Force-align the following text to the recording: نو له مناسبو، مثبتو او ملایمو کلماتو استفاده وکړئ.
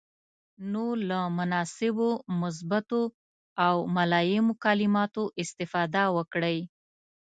نو 0.71 0.85
له 1.09 1.19
مناسبو، 1.37 2.09
مثبتو 2.41 3.01
او 3.65 3.75
ملایمو 3.95 4.53
کلماتو 4.63 5.23
استفاده 5.41 6.03
وکړئ. 6.15 6.59